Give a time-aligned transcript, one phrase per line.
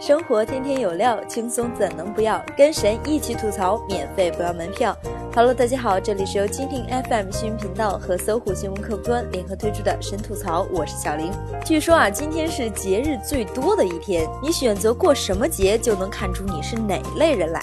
[0.00, 2.42] 生活天天有料，轻松怎能不要？
[2.56, 4.96] 跟神一起吐槽，免费不要门票。
[5.34, 11.30] Hello，大家好，这里是由蜻蜓 FM 新闻频道和搜狐新闻客户端联合推出的神吐槽，我是小林。
[11.66, 17.60] 据说啊，今天是节日最多的一天，你选择过什么节，就能看出你是哪类人来。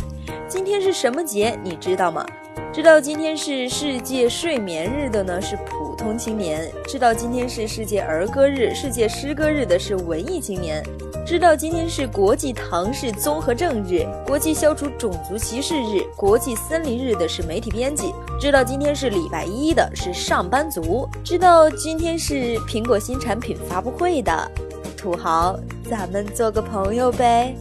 [0.48, 2.24] 今天是什么节，你知道吗？
[2.72, 5.58] 知道今天是世界睡眠日的呢，是
[5.98, 10.84] 普通青年；知道今天是世界儿歌日、世界诗歌日的是文艺青年。
[11.26, 24.52] 知道今天是国际唐氏综合症日、国际消除种族歧视日、国际森林日的是媒体编辑；知道今天是礼拜一的是上班族；知道今天是苹果新产品发布会的
[24.96, 27.56] 土豪，咱们做个朋友呗。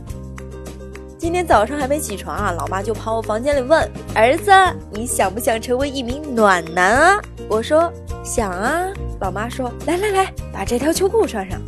[1.18, 4.52] 今天早上还没起床啊，老妈就跑我房间里问儿子
[4.92, 7.91] ：“你想不想成为一名暖男啊？”我说
[8.26, 8.88] ：“想啊。”
[9.20, 11.58] 老妈说：“来来来，把这条秋裤穿上。”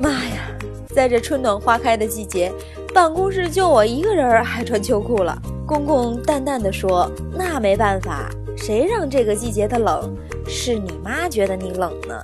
[0.00, 0.48] 妈呀！
[0.94, 2.52] 在这春暖花开的季节，
[2.94, 5.36] 办公室就我一个人还穿秋裤了。
[5.66, 12.14] 公公淡淡的说：“那没办法，谁让这个季节的冷，是你妈觉得你冷呢。”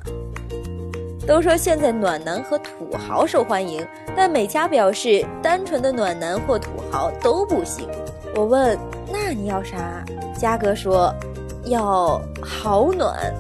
[1.27, 3.85] 都说现在暖男和土豪受欢迎，
[4.17, 7.89] 但美嘉表示，单纯的暖男或土豪都不行。
[8.37, 8.79] 我问
[9.13, 10.05] ：“那你要啥？”
[10.39, 11.13] 嘉哥说
[11.71, 13.35] ：“要好暖。”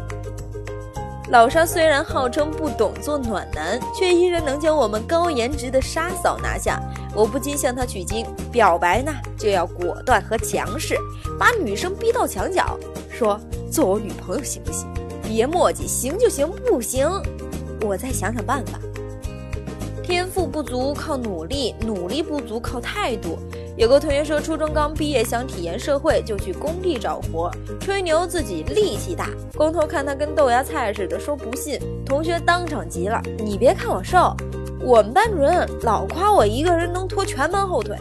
[1.30, 6.80] 老沙虽然号称不懂做暖男，却依然能将我们高颜值的沙嫂拿下。
[7.14, 10.96] 我不禁向他取经，表白呢就要果断和强势，
[11.38, 12.76] 把女生逼到墙角，
[13.08, 13.38] 说
[13.70, 14.88] 做我女朋友行不行？
[15.22, 17.08] 别墨迹，行就行，不行，
[17.82, 18.80] 我再想想办法。
[20.02, 23.38] 天赋不足靠努力，努力不足靠态度。
[23.80, 27.50] 有个同学说，初中刚毕业想体验社会，就去工地找活，
[27.80, 29.30] 吹牛自己力气大。
[29.56, 31.80] 工头看他跟豆芽菜似的，说不信。
[32.04, 34.36] 同学当场急了：“你别看我瘦，
[34.82, 37.96] 我们班主任老夸我一个人能拖全班后腿。”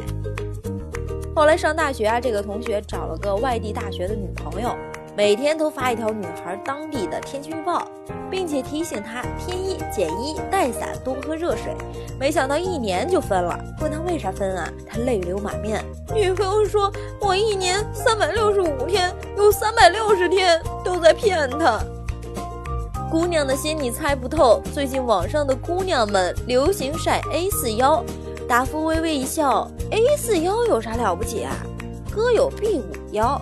[1.34, 4.75] 后来上大学啊，这个同学找了个外地大学的女朋友。
[5.19, 7.85] 每天都发一条女孩当地的天气预报，
[8.31, 11.75] 并且提醒她添衣、减衣、带伞、多喝热水。
[12.18, 13.59] 没想到一年就分了。
[13.81, 14.72] 问他为啥分啊？
[14.88, 15.84] 他泪流满面。
[16.16, 21.81] 女朋友说：“我一年三百六十五天，有三百六十天都在骗他。”
[23.12, 24.62] 姑娘的心你猜不透。
[24.74, 28.01] 最近网上的姑娘们流行晒 A 四腰，
[28.47, 31.57] 达夫微微一笑：“A 四腰有啥了不起啊？
[32.09, 33.38] 哥有 B 五腰。”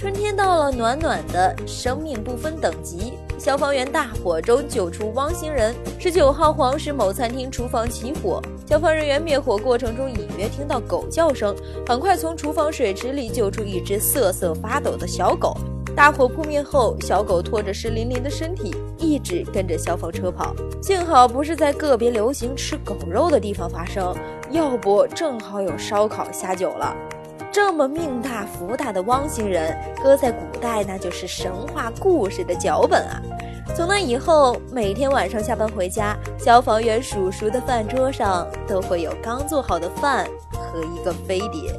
[0.00, 3.18] 春天到了，暖暖的，生命不分等级。
[3.36, 5.74] 消防员大火中救出汪星人。
[5.98, 11.54] 十九号黄石某餐厅厨房起火，消防人员灭火过程中隐约听到狗叫声，
[11.86, 15.54] 很快从厨房水池里救出一只瑟瑟发抖的小狗。
[15.94, 20.56] 大火扑灭后，小狗拖着湿淋淋的身体，一直跟着消防车跑。
[20.82, 24.16] 幸好不是在个别流行吃狗肉的地方发生，
[24.50, 26.96] 要不正好有烧烤下酒了。
[27.52, 33.20] 这么命大福大的汪星人，搁在古代那就是神话故事的脚本啊！
[33.74, 41.74] 从那以后，每天晚上下班回家，消防员叔叔的饭桌上都会有刚做好的饭和一个飞碟。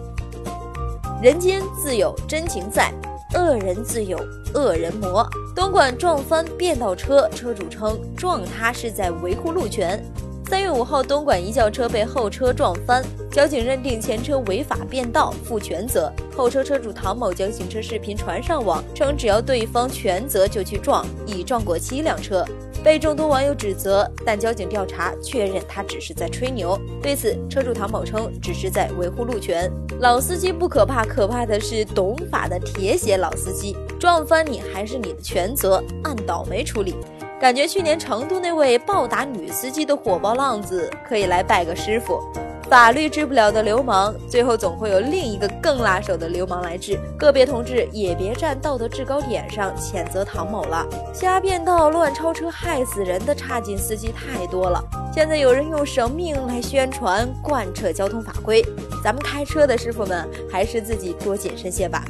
[1.22, 2.92] 人间自有真情在，
[3.36, 4.18] 恶人自有
[4.54, 5.26] 恶人磨。
[5.56, 10.04] 东莞撞翻变道车，车主称撞他是在维护路权。
[10.52, 13.02] 三月五号，东莞一轿车被后车撞翻，
[13.32, 16.12] 交警认定前车违法变道，负全责。
[16.36, 22.46] 后车车主唐某将行车视频传上网，称只要对方全责就去撞，已撞过七辆车，
[22.84, 24.06] 被众多网友指责。
[24.26, 26.78] 但交警调查确认他只是在吹牛。
[27.02, 29.72] 对此，车主唐某称只是在维护路权。
[30.02, 36.94] 老司机不可怕，可怕的是懂法的铁血老司机，撞翻你还是你的全责，按倒霉处理。
[37.42, 42.22] 感觉去年成都那位暴打女司机的火爆浪子可以来拜个师傅。
[42.70, 47.00] 法律治不了的流氓，最后总会有另一个更辣手的流氓来治。
[47.18, 50.86] 个别同志也别站道德制高点上谴责唐某了，
[51.16, 54.80] 瞎变道、乱超车、害死人的差劲司机太多了。
[55.12, 58.64] 现在有人用生命来宣传贯彻交通法规，
[59.04, 62.06] 咱们开车的师傅们还是自己多谨慎些吧。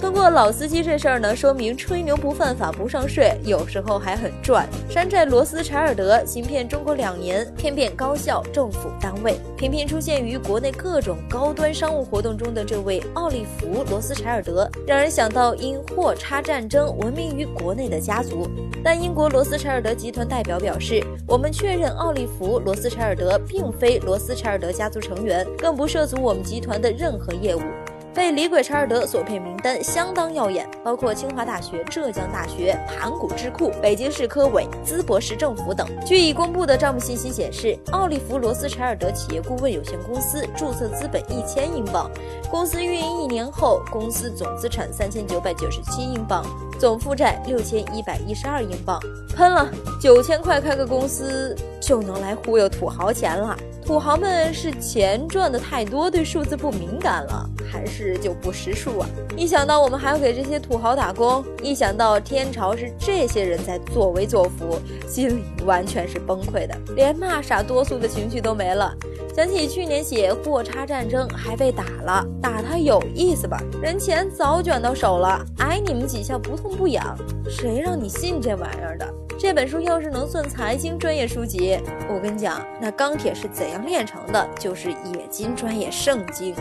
[0.00, 4.66] 通过老司机这事儿呢，说明吹牛不犯法不上税，有时候还很赚。
[4.88, 18.48] 山寨罗斯柴尔德行骗中国两年，骗骗高校、政府单位，频频出现于国内各种高端商务活动中的这位奥利弗·罗斯柴尔德，让人想到因货差战争闻名于国内的家族。
[18.84, 27.60] 但英国罗斯柴尔德集团代表表示，我们确认奥利弗·罗斯柴尔德并非罗斯柴尔德家族成员，更不涉足我们集团的任何业务。
[28.18, 35.86] 被李鬼查尔德所骗名单相当耀眼，包括清华大学、浙江大学、盘古智库、北京市科委、淄博市政府等。
[36.04, 42.10] 据已公布的账目信息显示，奥利弗罗斯柴尔德企业顾问有限公司注册资本一千英镑，
[42.50, 46.44] 公司运营一年后，公司总资产三千九百九十七英镑。
[46.76, 49.00] 总负债六千一百一十二英镑，
[49.36, 49.68] 喷了
[50.00, 53.56] 九千块开个公司就能来忽悠土豪钱了？
[53.84, 59.08] 土豪们是钱赚的太多，对数字不敏感了，还是就不识数啊？
[59.36, 68.92] 一想到我们还要给这些土豪打工，一想到天朝是这些人在作威作福，心里完全是崩溃的，连骂傻多苏的情绪都没了。
[69.36, 73.62] 想起去年写货差战争还被打了，打他有意思吧？
[73.80, 77.16] 人钱早卷到手了，挨你们几下不痛不痒，
[77.48, 79.06] 谁让你信这玩意儿的？
[79.38, 81.78] 这本书要是能算财经专业书籍，
[82.12, 86.56] 我跟你讲，那钢铁是怎样炼成的，就是冶金专业圣经。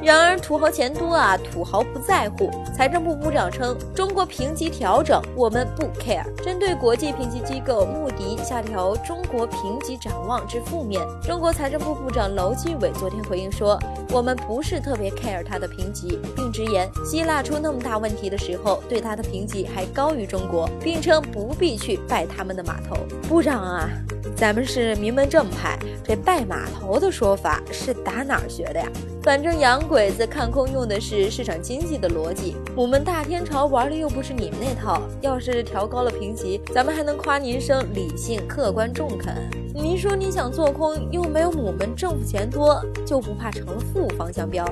[0.00, 2.50] 然而土豪钱多啊，土豪不在乎。
[2.74, 6.22] 财政部部长称，中国评级调整，我们不 care。
[6.42, 13.76] 针对国际评级机构穆迪下调中国评级展望至负面，中国财政部部长楼继伟昨天回应说，
[14.10, 22.96] 我们不是特别 care 他的评级，并直言希腊出那么大问题的时候，对他的评级还高于中国，并称不必去拜他们的码头。
[23.28, 23.90] 部长啊，
[24.36, 28.86] 咱们是名门正派，这拜码头的说法是打哪儿学的呀？
[29.28, 35.02] 反正洋鬼子看空用的是市场经济的逻辑，我们大天朝玩的又不是你们那套。
[35.20, 39.34] 要是调高了评级，咱们还能夸您声理性、客观、中肯。
[39.74, 44.64] 您说你想做空，又没有我们政府钱多，就不怕成了负方向标？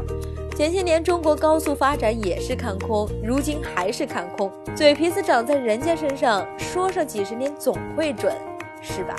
[0.56, 4.50] 前些年中国高速发展也是看空，如今还是看空。
[4.74, 8.34] 嘴皮子长在人家身上，说上几十年总会准，
[8.80, 9.14] 是吧？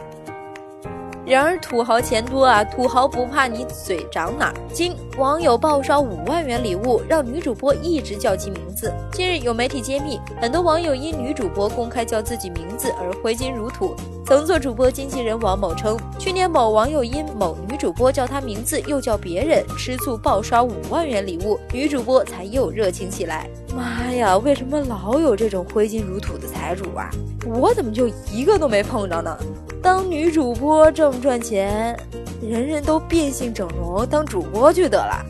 [1.28, 4.54] 然而土豪钱多啊，土豪不怕你嘴长哪儿。
[4.72, 8.90] 今网友爆刷五万元礼物，让女主播一直叫其名字。
[9.12, 13.94] 近日有媒体揭秘，很多网友因女主播公开叫自己名字而挥金如土。
[14.26, 23.50] 曾做主播经纪人王某称，去年某网友因某女主播叫他名字又叫别人，吃醋爆刷五万元礼物，女主播才又热情起来。
[23.76, 27.10] 妈呀，为什么老有这种挥金如土的财主啊？
[27.46, 29.38] 我怎么就一个都没碰着呢？
[29.88, 31.98] 当女主播这么赚钱，
[32.42, 35.25] 人人都变性整容当主播去得了。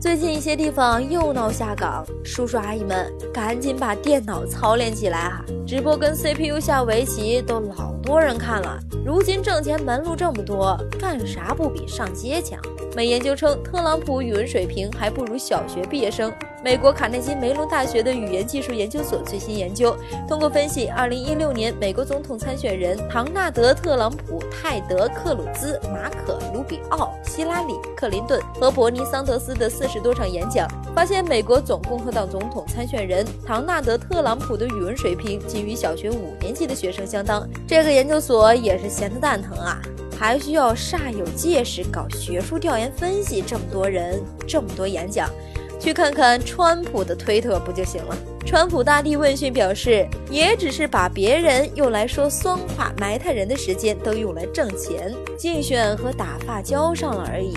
[0.00, 5.44] 最近一些地方又闹下岗，叔叔阿姨们赶紧把电脑操练起来哈！
[5.64, 8.76] 直播跟 CPU 下围棋都老多人看了，
[9.06, 12.58] 如今挣钱门路这么多，干啥不比上街强？
[12.96, 16.32] 美研究称，特朗普语文水平还不如小学毕业生。
[16.62, 19.96] 美国卡内基梅隆大学的语言技术研究所最新研究，
[20.26, 37.48] 通过分析2016年美国总统参选人唐纳德·特朗普、泰德·克鲁兹、马可·卢比奥、希拉里·克林顿和伯尼·桑德斯的四十多场演讲，发现美国总共和党总统参选人唐纳德·特朗普的语文水平仅与小学五年级的学生相当。
[37.68, 39.80] 这个研究所也是闲得蛋疼啊！
[40.18, 45.30] 还需要煞有介事搞学术调研分析，这么多人，这么多演讲，
[45.78, 48.16] 去看看川普的推特不就行了？
[48.44, 57.54] 川普大帝问讯表示，也只是把别人用来说酸话埋汰人的时间都用来挣钱、竞选和打发交上了而已。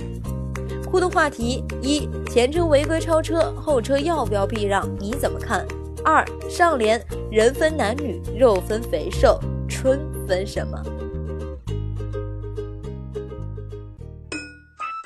[0.92, 4.86] 互动话题：一、前车违规超车，后车要不要避让？
[5.00, 5.66] 你怎么看？
[6.04, 7.02] 二、上联
[7.32, 10.84] 人分男女，肉分肥瘦，春分什么？